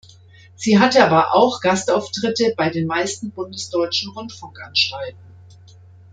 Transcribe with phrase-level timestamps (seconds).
[0.55, 5.19] Sie hatte aber auch Gastauftritte bei den meisten bundesdeutschen Rundfunkanstalten.